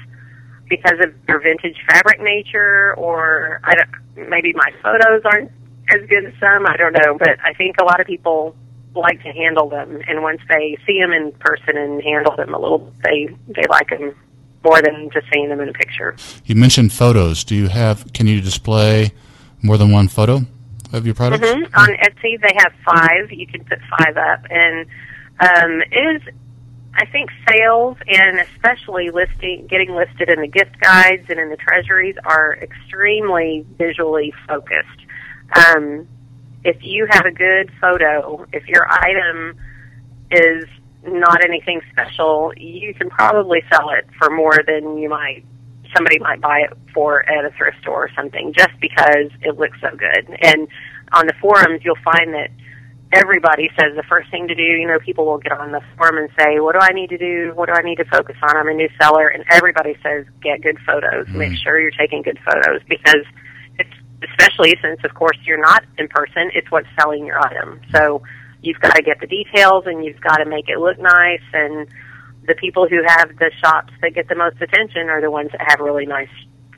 because 0.69 0.99
of 1.05 1.15
their 1.27 1.41
vintage 1.41 1.77
fabric 1.89 2.21
nature, 2.21 2.95
or 2.97 3.61
I 3.63 3.75
don't, 3.75 4.29
maybe 4.29 4.53
my 4.55 4.73
photos 4.83 5.23
aren't 5.25 5.53
as 5.95 6.09
good 6.09 6.25
as 6.25 6.35
some. 6.41 6.67
I 6.67 6.77
don't 6.77 6.93
know, 6.93 7.17
but 7.19 7.39
I 7.45 7.55
think 7.55 7.77
a 7.81 7.85
lot 7.85 8.01
of 8.01 8.07
people 8.07 8.57
like 8.95 9.23
to 9.23 9.31
handle 9.31 9.69
them, 9.69 10.01
and 10.09 10.23
once 10.23 10.41
they 10.49 10.77
see 10.87 10.99
them 11.01 11.13
in 11.13 11.33
person 11.33 11.77
and 11.77 12.03
handle 12.03 12.35
them 12.37 12.55
a 12.55 12.59
little, 12.59 12.93
they 13.05 13.29
they 13.49 13.65
like 13.69 13.91
them 13.91 14.15
more 14.65 14.83
than 14.83 15.11
just 15.13 15.27
seeing 15.33 15.49
them 15.49 15.61
in 15.61 15.69
a 15.69 15.73
picture. 15.73 16.17
You 16.45 16.57
mentioned 16.57 16.93
photos. 16.93 17.45
Do 17.45 17.55
you 17.55 17.69
have? 17.69 18.13
Can 18.13 18.27
you 18.27 18.41
display 18.41 19.13
more 19.63 19.79
than 19.79 19.93
one 19.93 20.09
photo 20.09 20.47
of 20.93 21.07
your 21.07 21.15
products? 21.15 21.49
hmm 21.49 21.63
On 21.75 21.89
Etsy, 21.89 22.41
they 22.41 22.55
have 22.57 22.73
five. 22.85 23.33
You 23.33 23.47
can 23.47 23.65
put 23.65 23.79
five 23.99 24.17
up, 24.17 24.47
and 24.51 24.87
um, 25.41 25.83
it 25.91 26.17
is. 26.17 26.35
I 26.99 27.05
think 27.05 27.29
sales 27.47 27.99
and 28.09 28.39
especially 28.41 29.11
listing, 29.11 29.67
getting 29.69 29.95
listed 29.95 30.31
in 30.31 30.41
the 30.41 30.47
gift 30.47 30.81
guides 30.81 31.27
and 31.29 31.39
in 31.39 31.51
the 31.51 31.57
treasuries 31.59 32.17
are 32.25 32.57
extremely 32.57 33.67
visually 33.77 34.33
focused. 34.49 35.05
Um, 35.55 36.09
if 36.65 36.83
you 36.83 37.07
have 37.11 37.27
a 37.27 37.31
good 37.31 37.71
photo, 37.83 38.47
if 38.51 38.67
your 38.67 38.91
item 38.91 39.59
is 40.31 40.65
not 41.07 41.45
anything 41.45 41.83
special, 41.93 42.53
you 42.57 42.95
can 42.95 43.11
probably 43.11 43.63
sell 43.71 43.91
it 43.91 44.07
for 44.19 44.31
more 44.31 44.59
than 44.67 44.97
you 44.97 45.11
might 45.11 45.45
somebody 45.97 46.19
might 46.19 46.41
buy 46.41 46.61
it 46.61 46.77
for 46.93 47.29
at 47.29 47.45
a 47.45 47.51
thrift 47.57 47.79
store 47.81 48.05
or 48.05 48.11
something 48.15 48.53
just 48.57 48.73
because 48.81 49.31
it 49.43 49.59
looks 49.59 49.79
so 49.81 49.91
good. 49.97 50.37
And 50.43 50.69
on 51.13 51.27
the 51.27 51.35
forums 51.41 51.81
you'll 51.85 52.03
find 52.05 52.35
that 52.35 52.51
everybody 53.13 53.71
says 53.79 53.95
the 53.97 54.03
first 54.09 54.31
thing 54.31 54.49
to 54.49 54.55
do, 54.55 54.63
you 54.63 54.87
know, 54.87 54.99
people 54.99 55.27
will 55.27 55.39
get 55.39 55.53
on 55.53 55.73
the 55.73 55.81
forum 55.97 56.19
and 56.19 56.29
say, 56.39 56.61
What 56.61 56.75
do 56.75 56.81
I 56.83 56.93
need 56.93 57.11
to 57.11 57.19
do? 57.19 57.53
What 57.55 57.67
do 57.67 57.75
I 57.75 57.83
need 57.83 57.97
to 57.97 58.05
focus 58.05 58.37
on? 58.43 58.57
I'm 58.57 58.69
a 58.69 58.75
new 58.75 58.89
seller 59.01 59.29
and 59.29 59.45
everybody 59.51 59.97
says 60.03 60.27
get 60.43 60.63
good 60.63 60.79
photos. 60.87 61.29
Make 61.29 61.53
mm. 61.53 61.63
sure 61.63 61.81
you're 61.81 61.91
taking 61.93 62.23
good 62.23 62.39
photos 62.45 62.83
because 62.89 63.25
it's 63.79 63.91
especially 64.23 64.77
since 64.83 65.01
of 65.05 65.15
course 65.15 65.37
you're 65.45 65.61
not 65.61 65.85
in 65.99 66.09
person, 66.09 66.51
it's 66.55 66.71
what's 66.71 66.89
selling 66.99 67.27
your 67.27 67.39
item. 67.39 67.81
So 67.95 68.23
you've 68.63 68.81
got 68.81 68.95
to 68.95 69.03
get 69.03 69.21
the 69.21 69.27
details 69.27 69.85
and 69.87 70.05
you've 70.05 70.21
got 70.21 70.39
to 70.39 70.45
make 70.45 70.69
it 70.69 70.79
look 70.79 70.99
nice 70.99 71.45
and 71.53 71.87
the 72.47 72.55
people 72.55 72.89
who 72.89 73.03
have 73.07 73.37
the 73.39 73.51
shops 73.61 73.93
that 74.03 74.15
get 74.15 74.29
the 74.29 74.35
most 74.35 74.61
attention 74.61 75.09
are 75.09 75.21
the 75.21 75.31
ones 75.31 75.51
that 75.53 75.61
have 75.67 75.81
really 75.81 76.07
nice 76.07 76.29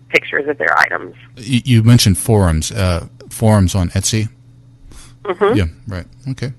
pictures 0.09 0.49
of 0.49 0.59
their 0.59 0.77
items. 0.79 1.15
You, 1.37 1.61
you 1.65 1.83
mentioned 1.83 2.19
forums. 2.19 2.73
Uh, 2.73 3.09
forums 3.31 3.75
on 3.75 3.91
Etsy. 3.91 4.29
Mm-hmm. 5.25 5.57
Yeah. 5.57 5.65
Right. 5.87 6.07
Okay. 6.31 6.53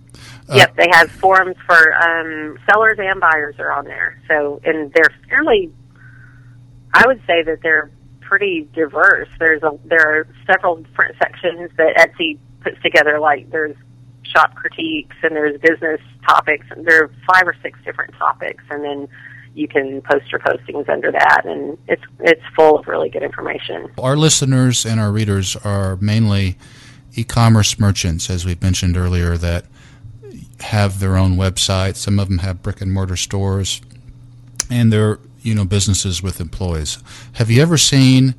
yep, 0.53 0.75
they 0.75 0.87
have 0.91 1.09
forums 1.11 1.55
for 1.65 1.93
um, 1.93 2.57
sellers 2.69 2.97
and 2.99 3.19
buyers 3.19 3.55
are 3.59 3.71
on 3.71 3.85
there. 3.85 4.21
So, 4.27 4.61
and 4.63 4.91
they're 4.93 5.13
fairly. 5.27 5.71
I 6.93 7.05
would 7.05 7.21
say 7.27 7.43
that 7.43 7.59
they're 7.61 7.91
pretty 8.21 8.67
diverse. 8.73 9.27
There's 9.39 9.63
a 9.63 9.71
there 9.85 10.19
are 10.19 10.27
several 10.45 10.77
different 10.77 11.17
sections 11.17 11.71
that 11.77 11.97
Etsy 11.97 12.37
puts 12.61 12.81
together. 12.81 13.19
Like 13.19 13.49
there's 13.49 13.75
shop 14.31 14.55
critiques 14.55 15.15
and 15.23 15.35
there's 15.35 15.59
business 15.61 16.01
topics, 16.27 16.65
and 16.71 16.85
there 16.85 17.03
are 17.03 17.11
five 17.31 17.47
or 17.47 17.55
six 17.61 17.79
different 17.83 18.13
topics, 18.15 18.63
and 18.69 18.83
then 18.83 19.07
you 19.55 19.67
can 19.67 20.01
post 20.01 20.31
your 20.31 20.39
postings 20.39 20.87
under 20.89 21.11
that, 21.11 21.41
and 21.45 21.77
it's 21.87 22.03
it's 22.19 22.41
full 22.55 22.77
of 22.77 22.87
really 22.87 23.09
good 23.09 23.23
information. 23.23 23.89
Our 23.97 24.15
listeners 24.15 24.85
and 24.85 24.99
our 24.99 25.11
readers 25.11 25.55
are 25.57 25.97
mainly 25.97 26.57
e-commerce 27.15 27.79
merchants, 27.79 28.29
as 28.29 28.45
we've 28.45 28.61
mentioned 28.61 28.95
earlier, 28.95 29.37
that 29.37 29.65
have 30.61 30.99
their 30.99 31.17
own 31.17 31.35
website. 31.35 31.95
Some 31.95 32.19
of 32.19 32.29
them 32.29 32.39
have 32.39 32.61
brick 32.61 32.81
and 32.81 32.91
mortar 32.91 33.15
stores, 33.15 33.81
and 34.69 34.93
they're 34.93 35.19
you 35.41 35.55
know 35.55 35.65
businesses 35.65 36.21
with 36.21 36.39
employees. 36.39 37.01
Have 37.33 37.49
you 37.49 37.61
ever 37.61 37.77
seen 37.77 38.35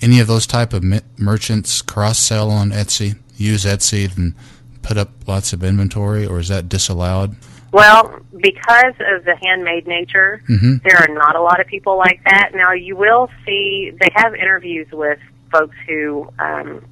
any 0.00 0.20
of 0.20 0.26
those 0.26 0.46
type 0.46 0.72
of 0.72 0.84
merchants 1.18 1.82
cross 1.82 2.18
sell 2.18 2.50
on 2.50 2.70
Etsy, 2.70 3.18
use 3.36 3.64
Etsy, 3.64 4.16
and 4.16 4.34
put 4.82 4.96
up 4.96 5.10
lots 5.26 5.52
of 5.52 5.62
inventory, 5.62 6.26
or 6.26 6.38
is 6.38 6.48
that 6.48 6.68
disallowed? 6.68 7.36
Well, 7.72 8.20
because 8.36 8.94
of 9.12 9.24
the 9.24 9.36
handmade 9.42 9.86
nature, 9.86 10.40
Mhm. 10.48 10.82
there 10.82 10.96
are 10.96 11.12
not 11.14 11.36
a 11.36 11.40
lot 11.40 11.60
of 11.60 11.66
people 11.66 11.98
like 11.98 12.20
that. 12.24 12.52
Now, 12.54 12.72
you 12.72 12.96
will 12.96 13.28
see 13.44 13.92
they 14.00 14.08
have 14.14 14.34
interviews 14.34 14.86
with 14.90 15.18
folks 15.52 15.76
who 15.86 16.30
um, 16.38 16.82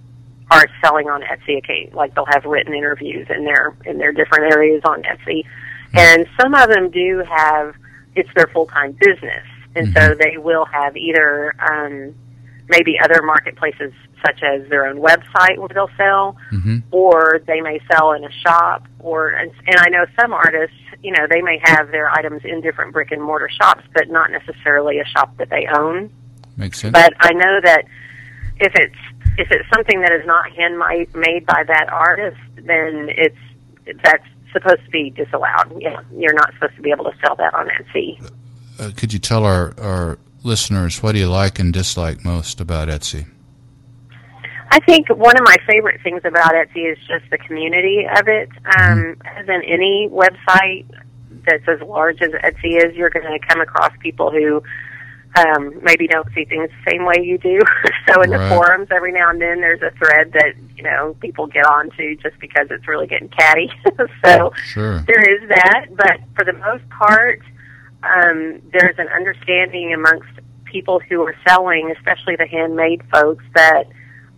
are 0.50 0.66
selling 0.82 1.08
on 1.08 1.22
Etsy. 1.22 1.58
Okay, 1.58 1.90
like 1.92 2.14
they'll 2.14 2.26
have 2.26 2.44
written 2.44 2.74
interviews 2.74 3.26
in 3.30 3.44
their 3.44 3.74
in 3.86 3.98
their 3.98 4.12
different 4.12 4.52
areas 4.52 4.82
on 4.84 5.02
Etsy, 5.02 5.44
and 5.94 6.26
some 6.40 6.54
of 6.54 6.68
them 6.68 6.90
do 6.90 7.22
have 7.28 7.74
it's 8.14 8.28
their 8.34 8.46
full 8.48 8.66
time 8.66 8.92
business, 9.00 9.44
and 9.74 9.92
so 9.94 10.14
they 10.14 10.36
will 10.36 10.66
have 10.66 10.96
either 10.96 11.54
um, 11.58 12.14
maybe 12.68 12.98
other 13.02 13.22
marketplaces 13.22 13.92
such 14.24 14.42
as 14.42 14.68
their 14.68 14.86
own 14.86 14.96
website 14.98 15.58
where 15.58 15.68
they'll 15.72 15.90
sell, 15.96 16.36
Mhm. 16.52 16.82
or 16.90 17.40
they 17.46 17.60
may 17.60 17.80
sell 17.90 18.12
in 18.12 18.24
a 18.24 18.30
shop, 18.32 18.86
or 19.00 19.28
and, 19.30 19.50
and 19.66 19.76
I 19.78 19.88
know 19.90 20.06
some 20.20 20.32
artists, 20.32 20.76
you 21.02 21.12
know, 21.12 21.26
they 21.30 21.42
may 21.42 21.60
have 21.64 21.90
their 21.90 22.10
items 22.10 22.42
in 22.44 22.60
different 22.60 22.92
brick 22.92 23.12
and 23.12 23.22
mortar 23.22 23.48
shops, 23.50 23.82
but 23.94 24.08
not 24.08 24.30
necessarily 24.30 24.98
a 24.98 25.04
shop 25.04 25.36
that 25.38 25.50
they 25.50 25.66
own. 25.72 26.10
Makes 26.56 26.80
sense. 26.80 26.92
But 26.92 27.12
I 27.20 27.32
know 27.32 27.60
that 27.62 27.84
if 28.58 28.72
it's 28.74 28.96
if 29.38 29.50
it's 29.50 29.68
something 29.74 30.00
that 30.00 30.12
is 30.12 30.24
not 30.26 30.50
handmade 30.52 31.14
made 31.14 31.44
by 31.44 31.62
that 31.68 31.90
artist, 31.92 32.38
then 32.56 33.10
it's 33.10 33.36
that's 34.02 34.24
supposed 34.52 34.82
to 34.86 34.90
be 34.90 35.10
disallowed. 35.10 35.76
Yeah, 35.78 36.00
you're 36.16 36.32
not 36.32 36.52
supposed 36.54 36.74
to 36.76 36.82
be 36.82 36.90
able 36.90 37.04
to 37.04 37.12
sell 37.20 37.36
that 37.36 37.52
on 37.52 37.68
Etsy. 37.68 38.18
uh, 38.80 38.90
could 38.96 39.12
you 39.12 39.18
tell 39.18 39.44
our, 39.44 39.74
our 39.78 40.18
listeners 40.42 41.02
what 41.02 41.12
do 41.12 41.18
you 41.18 41.28
like 41.28 41.58
and 41.58 41.72
dislike 41.72 42.24
most 42.24 42.60
about 42.62 42.88
Etsy? 42.88 43.26
I 44.70 44.80
think 44.80 45.08
one 45.08 45.36
of 45.36 45.44
my 45.44 45.56
favorite 45.66 46.00
things 46.02 46.22
about 46.24 46.52
Etsy 46.52 46.90
is 46.90 46.98
just 47.06 47.30
the 47.30 47.38
community 47.38 48.04
of 48.18 48.28
it. 48.28 48.48
Um, 48.78 49.16
as 49.24 49.48
in 49.48 49.62
any 49.64 50.08
website 50.10 50.86
that's 51.46 51.66
as 51.68 51.80
large 51.86 52.20
as 52.22 52.30
Etsy 52.30 52.76
is, 52.84 52.94
you're 52.96 53.10
going 53.10 53.26
to 53.26 53.46
come 53.46 53.60
across 53.60 53.92
people 54.00 54.30
who 54.30 54.62
um, 55.36 55.72
maybe 55.82 56.06
don't 56.08 56.26
see 56.34 56.44
things 56.44 56.70
the 56.70 56.90
same 56.90 57.04
way 57.04 57.22
you 57.22 57.38
do. 57.38 57.60
so 58.08 58.22
in 58.22 58.30
the 58.30 58.48
forums, 58.48 58.88
every 58.90 59.12
now 59.12 59.30
and 59.30 59.40
then 59.40 59.60
there's 59.60 59.82
a 59.82 59.90
thread 59.98 60.32
that 60.32 60.54
you 60.76 60.82
know 60.82 61.16
people 61.20 61.46
get 61.46 61.66
onto 61.66 62.16
just 62.16 62.38
because 62.40 62.68
it's 62.70 62.88
really 62.88 63.06
getting 63.06 63.28
catty. 63.28 63.70
so 64.24 64.52
Sure. 64.64 65.04
there 65.06 65.20
is 65.20 65.48
that, 65.48 65.86
but 65.90 66.20
for 66.34 66.44
the 66.44 66.54
most 66.54 66.88
part, 66.90 67.40
um, 68.02 68.60
there's 68.72 68.98
an 68.98 69.08
understanding 69.08 69.92
amongst 69.92 70.28
people 70.64 71.00
who 71.00 71.22
are 71.22 71.34
selling, 71.46 71.92
especially 71.96 72.36
the 72.36 72.46
handmade 72.46 73.02
folks, 73.12 73.44
that 73.54 73.84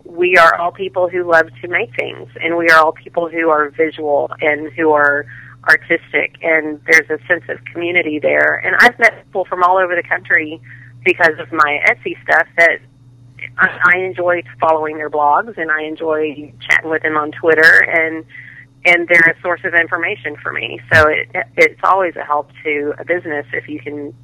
we 0.08 0.36
are 0.36 0.54
all 0.56 0.72
people 0.72 1.08
who 1.08 1.30
love 1.30 1.48
to 1.60 1.68
make 1.68 1.94
things, 1.94 2.28
and 2.40 2.56
we 2.56 2.68
are 2.70 2.78
all 2.78 2.92
people 2.92 3.28
who 3.28 3.50
are 3.50 3.68
visual 3.68 4.30
and 4.40 4.72
who 4.72 4.90
are 4.92 5.26
artistic, 5.68 6.36
and 6.42 6.80
there's 6.86 7.10
a 7.10 7.24
sense 7.26 7.44
of 7.48 7.62
community 7.66 8.18
there. 8.18 8.54
And 8.54 8.74
I've 8.80 8.98
met 8.98 9.24
people 9.26 9.44
from 9.44 9.62
all 9.62 9.76
over 9.76 9.94
the 9.94 10.02
country 10.02 10.60
because 11.04 11.38
of 11.38 11.52
my 11.52 11.80
Etsy 11.88 12.20
stuff 12.22 12.46
that 12.56 12.78
I, 13.58 13.78
I 13.94 13.98
enjoy 13.98 14.42
following 14.58 14.96
their 14.96 15.10
blogs, 15.10 15.58
and 15.58 15.70
I 15.70 15.82
enjoy 15.82 16.52
chatting 16.66 16.90
with 16.90 17.02
them 17.02 17.16
on 17.16 17.30
Twitter, 17.32 17.84
and 17.84 18.24
and 18.86 19.08
they're 19.08 19.34
a 19.36 19.40
source 19.42 19.60
of 19.64 19.74
information 19.74 20.36
for 20.42 20.52
me. 20.52 20.80
So 20.90 21.06
it, 21.08 21.28
it's 21.56 21.80
always 21.82 22.16
a 22.16 22.24
help 22.24 22.50
to 22.64 22.94
a 22.98 23.04
business 23.04 23.44
if 23.52 23.68
you 23.68 23.80
can, 23.80 24.14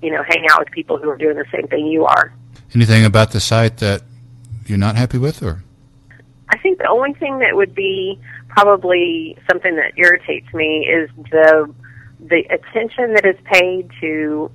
you 0.00 0.10
know, 0.10 0.22
hang 0.22 0.46
out 0.50 0.60
with 0.60 0.70
people 0.70 0.98
who 0.98 1.10
are 1.10 1.18
doing 1.18 1.36
the 1.36 1.44
same 1.52 1.66
thing 1.66 1.86
you 1.88 2.06
are. 2.06 2.32
Anything 2.74 3.04
about 3.04 3.32
the 3.32 3.40
site 3.40 3.78
that 3.78 4.02
you're 4.68 4.78
not 4.78 4.96
happy 4.96 5.18
with, 5.18 5.42
or? 5.42 5.62
I 6.48 6.58
think 6.58 6.78
the 6.78 6.88
only 6.88 7.14
thing 7.14 7.38
that 7.40 7.56
would 7.56 7.74
be 7.74 8.18
probably 8.48 9.36
something 9.50 9.76
that 9.76 9.92
irritates 9.96 10.52
me 10.54 10.86
is 10.86 11.10
the 11.30 11.72
the 12.20 12.44
attention 12.50 13.14
that 13.14 13.26
is 13.26 13.36
paid 13.44 13.90
to 14.00 14.50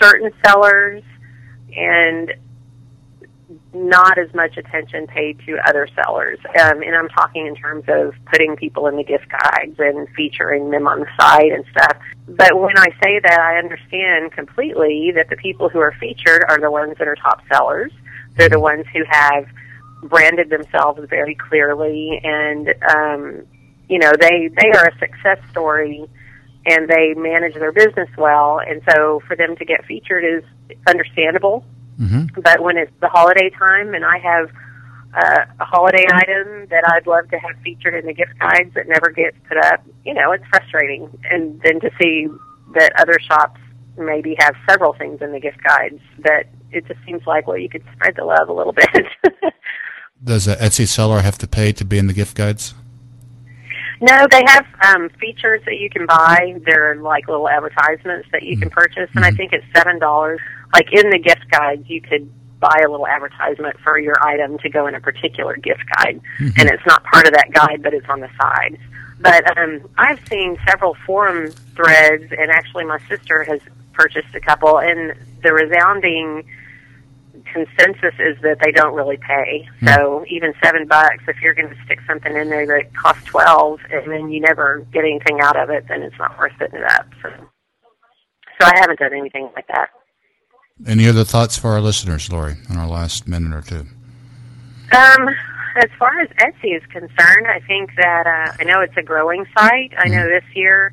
certain 0.00 0.32
sellers 0.44 1.02
and 1.76 2.32
not 3.72 4.18
as 4.18 4.32
much 4.34 4.56
attention 4.56 5.06
paid 5.06 5.38
to 5.46 5.58
other 5.68 5.86
sellers. 5.94 6.38
Um, 6.60 6.82
and 6.82 6.94
I'm 6.96 7.08
talking 7.08 7.46
in 7.46 7.54
terms 7.54 7.84
of 7.88 8.14
putting 8.30 8.56
people 8.56 8.86
in 8.86 8.96
the 8.96 9.04
gift 9.04 9.26
guides 9.28 9.76
and 9.78 10.08
featuring 10.16 10.70
them 10.70 10.88
on 10.88 11.00
the 11.00 11.06
site 11.18 11.52
and 11.52 11.64
stuff. 11.70 11.96
But 12.26 12.58
when 12.58 12.76
I 12.76 12.88
say 13.02 13.20
that, 13.22 13.38
I 13.38 13.58
understand 13.58 14.32
completely 14.32 15.12
that 15.14 15.28
the 15.30 15.36
people 15.36 15.68
who 15.68 15.78
are 15.78 15.94
featured 16.00 16.44
are 16.48 16.58
the 16.58 16.70
ones 16.70 16.96
that 16.98 17.06
are 17.06 17.16
top 17.16 17.42
sellers. 17.52 17.92
They're 18.36 18.48
the 18.48 18.60
ones 18.60 18.84
who 18.92 19.02
have 19.08 19.46
branded 20.02 20.50
themselves 20.50 21.00
very 21.08 21.34
clearly 21.34 22.20
and, 22.22 22.68
um, 22.88 23.46
you 23.88 23.98
know, 23.98 24.12
they, 24.18 24.48
they 24.48 24.70
are 24.70 24.88
a 24.88 24.98
success 24.98 25.38
story 25.50 26.04
and 26.66 26.88
they 26.88 27.14
manage 27.14 27.54
their 27.54 27.72
business 27.72 28.08
well. 28.18 28.60
And 28.60 28.82
so 28.90 29.22
for 29.26 29.36
them 29.36 29.56
to 29.56 29.64
get 29.64 29.84
featured 29.86 30.24
is 30.24 30.42
understandable 30.86 31.64
Mm-hmm. 32.00 32.40
But 32.40 32.60
when 32.60 32.76
it's 32.76 32.92
the 33.00 33.08
holiday 33.08 33.50
time 33.50 33.94
and 33.94 34.04
I 34.04 34.18
have 34.18 34.50
uh, 35.14 35.44
a 35.60 35.64
holiday 35.64 36.04
item 36.12 36.66
that 36.68 36.84
I'd 36.86 37.06
love 37.06 37.30
to 37.30 37.38
have 37.38 37.56
featured 37.62 37.94
in 37.94 38.06
the 38.06 38.12
gift 38.12 38.38
guides 38.38 38.74
that 38.74 38.86
never 38.86 39.10
gets 39.10 39.36
put 39.48 39.56
up, 39.56 39.82
you 40.04 40.12
know, 40.12 40.32
it's 40.32 40.44
frustrating. 40.50 41.08
And 41.30 41.60
then 41.62 41.80
to 41.80 41.90
see 42.00 42.28
that 42.74 42.92
other 42.98 43.18
shops 43.20 43.60
maybe 43.96 44.36
have 44.38 44.54
several 44.68 44.92
things 44.92 45.22
in 45.22 45.32
the 45.32 45.40
gift 45.40 45.62
guides 45.64 46.00
that 46.18 46.48
it 46.76 46.86
just 46.86 47.00
seems 47.04 47.26
like, 47.26 47.46
well, 47.46 47.58
you 47.58 47.68
could 47.68 47.84
spread 47.94 48.16
the 48.16 48.24
love 48.24 48.48
a 48.48 48.52
little 48.52 48.72
bit. 48.72 49.06
Does 50.24 50.46
an 50.46 50.56
Etsy 50.58 50.86
seller 50.86 51.20
have 51.20 51.38
to 51.38 51.46
pay 51.46 51.72
to 51.72 51.84
be 51.84 51.98
in 51.98 52.06
the 52.06 52.12
gift 52.12 52.36
guides? 52.36 52.74
No, 54.00 54.26
they 54.30 54.42
have 54.46 54.66
um, 54.82 55.08
features 55.20 55.62
that 55.64 55.78
you 55.78 55.88
can 55.88 56.06
buy. 56.06 56.60
They're 56.64 56.96
like 56.96 57.28
little 57.28 57.48
advertisements 57.48 58.28
that 58.32 58.42
you 58.42 58.52
mm-hmm. 58.52 58.62
can 58.62 58.70
purchase, 58.70 59.10
and 59.14 59.24
mm-hmm. 59.24 59.24
I 59.24 59.30
think 59.30 59.52
it's 59.52 59.64
seven 59.74 59.98
dollars 59.98 60.40
like 60.76 60.92
in 60.92 61.10
the 61.10 61.18
gift 61.18 61.50
guides, 61.50 61.88
you 61.88 62.00
could 62.00 62.30
buy 62.60 62.82
a 62.86 62.90
little 62.90 63.06
advertisement 63.06 63.78
for 63.80 63.98
your 63.98 64.22
item 64.22 64.58
to 64.58 64.68
go 64.68 64.86
in 64.86 64.94
a 64.94 65.00
particular 65.00 65.56
gift 65.56 65.84
guide, 65.96 66.20
mm-hmm. 66.38 66.60
and 66.60 66.68
it's 66.68 66.84
not 66.86 67.02
part 67.04 67.26
of 67.26 67.32
that 67.32 67.50
guide, 67.52 67.82
but 67.82 67.94
it's 67.94 68.08
on 68.08 68.20
the 68.20 68.30
side. 68.40 68.78
But 69.20 69.56
um, 69.56 69.88
I've 69.96 70.20
seen 70.28 70.58
several 70.68 70.94
forum 71.06 71.50
threads, 71.74 72.30
and 72.30 72.50
actually, 72.50 72.84
my 72.84 72.98
sister 73.08 73.44
has 73.44 73.60
purchased 73.92 74.34
a 74.34 74.40
couple, 74.40 74.78
and 74.78 75.14
the 75.42 75.52
resounding 75.52 76.46
consensus 77.56 78.14
is 78.18 78.36
that 78.42 78.58
they 78.62 78.72
don't 78.72 78.94
really 78.94 79.16
pay. 79.16 79.66
Mm-hmm. 79.80 79.88
So 79.88 80.24
even 80.28 80.52
seven 80.62 80.86
bucks, 80.86 81.22
if 81.26 81.36
you're 81.40 81.54
going 81.54 81.70
to 81.70 81.80
stick 81.84 82.00
something 82.06 82.34
in 82.36 82.50
there 82.50 82.66
that 82.66 82.94
costs 82.94 83.24
twelve, 83.24 83.80
and 83.90 84.04
then 84.12 84.30
you 84.30 84.40
never 84.40 84.86
get 84.92 85.04
anything 85.04 85.40
out 85.40 85.56
of 85.56 85.70
it, 85.70 85.82
then 85.88 86.02
it's 86.02 86.18
not 86.18 86.38
worth 86.38 86.52
putting 86.58 86.80
it 86.80 86.90
up. 86.96 87.06
So, 87.22 87.28
so 88.58 88.62
I 88.66 88.74
haven't 88.80 88.98
done 88.98 89.14
anything 89.14 89.48
like 89.56 89.68
that. 89.68 89.88
Any 90.86 91.08
other 91.08 91.24
thoughts 91.24 91.56
for 91.56 91.70
our 91.70 91.80
listeners, 91.80 92.30
Lori, 92.30 92.56
in 92.68 92.76
our 92.76 92.88
last 92.88 93.26
minute 93.26 93.54
or 93.54 93.62
two? 93.62 93.86
Um, 94.92 95.22
as 95.76 95.90
far 95.98 96.20
as 96.20 96.28
Etsy 96.46 96.76
is 96.76 96.82
concerned, 96.90 97.46
I 97.48 97.60
think 97.66 97.90
that 97.96 98.26
uh, 98.26 98.56
I 98.60 98.64
know 98.64 98.80
it's 98.80 98.96
a 98.96 99.02
growing 99.02 99.46
site. 99.56 99.92
I 99.98 100.08
know 100.08 100.24
mm-hmm. 100.24 100.36
this 100.36 100.44
year 100.54 100.92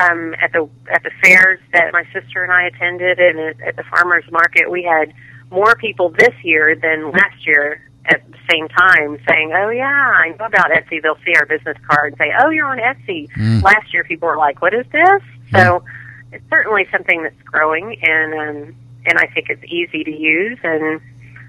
um, 0.00 0.34
at 0.40 0.52
the 0.52 0.68
at 0.92 1.02
the 1.02 1.10
fairs 1.22 1.60
that 1.72 1.92
my 1.92 2.04
sister 2.12 2.42
and 2.42 2.52
I 2.52 2.66
attended, 2.66 3.18
and 3.18 3.38
at, 3.38 3.60
at 3.60 3.76
the 3.76 3.84
farmers 3.84 4.24
market, 4.30 4.70
we 4.70 4.82
had 4.82 5.12
more 5.50 5.76
people 5.76 6.10
this 6.10 6.34
year 6.42 6.76
than 6.76 7.10
last 7.10 7.46
year 7.46 7.82
at 8.06 8.20
the 8.30 8.38
same 8.50 8.68
time 8.68 9.18
saying, 9.28 9.52
"Oh 9.54 9.70
yeah, 9.70 9.84
I 9.86 10.28
know 10.38 10.46
about 10.46 10.70
Etsy." 10.70 11.02
They'll 11.02 11.18
see 11.24 11.34
our 11.36 11.46
business 11.46 11.76
card 11.88 12.12
and 12.12 12.18
say, 12.18 12.32
"Oh, 12.38 12.50
you're 12.50 12.66
on 12.66 12.78
Etsy." 12.78 13.30
Mm. 13.32 13.62
Last 13.62 13.92
year, 13.92 14.04
people 14.04 14.28
were 14.28 14.36
like, 14.36 14.60
"What 14.60 14.74
is 14.74 14.86
this?" 14.92 15.22
Mm. 15.52 15.56
So 15.56 15.84
it's 16.32 16.44
certainly 16.50 16.86
something 16.92 17.22
that's 17.22 17.40
growing, 17.44 17.96
and 18.02 18.34
um, 18.34 18.76
and 19.06 19.18
I 19.18 19.26
think 19.26 19.48
it's 19.48 19.64
easy 19.64 20.04
to 20.04 20.10
use 20.10 20.58
and 20.62 21.00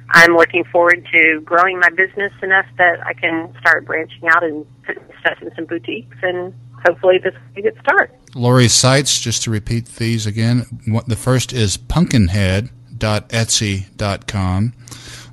I'm 0.09 0.35
looking 0.35 0.63
forward 0.65 1.07
to 1.11 1.41
growing 1.41 1.79
my 1.79 1.89
business 1.89 2.31
enough 2.43 2.65
that 2.77 3.05
I 3.05 3.13
can 3.13 3.53
start 3.59 3.85
branching 3.85 4.27
out 4.27 4.43
and 4.43 4.65
putting 4.83 5.03
stuff 5.21 5.41
in 5.41 5.51
some 5.55 5.65
boutiques 5.65 6.17
and 6.21 6.53
hopefully 6.87 7.17
this 7.17 7.33
will 7.33 7.55
be 7.55 7.67
a 7.67 7.71
good 7.71 7.81
start. 7.81 8.13
Lori's 8.35 8.73
sites, 8.73 9.19
just 9.19 9.43
to 9.43 9.51
repeat 9.51 9.85
these 9.95 10.25
again, 10.25 10.65
the 11.07 11.15
first 11.15 11.53
is 11.53 11.77
punkinhead.etsy.com. 12.97 14.73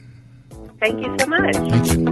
Thank 0.79 1.01
you 1.01 1.15
so 1.19 1.25
much. 1.27 1.55
Thank 1.55 1.93
you. 1.93 2.05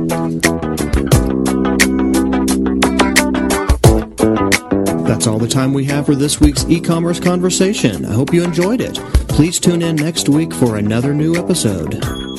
That's 5.04 5.28
all 5.28 5.38
the 5.38 5.48
time 5.48 5.74
we 5.74 5.86
have 5.86 6.06
for 6.06 6.16
this 6.16 6.40
week's 6.40 6.66
e-commerce 6.66 7.20
conversation. 7.20 8.06
I 8.06 8.14
hope 8.14 8.34
you 8.34 8.44
enjoyed 8.44 8.82
it. 8.82 8.96
Please 9.28 9.60
tune 9.60 9.82
in 9.82 9.96
next 9.96 10.28
week 10.28 10.54
for 10.54 10.78
another 10.78 11.14
new 11.14 11.36
episode. 11.36 12.33